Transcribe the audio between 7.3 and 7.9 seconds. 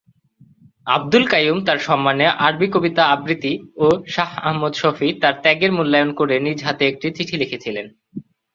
লিখেছিলেন।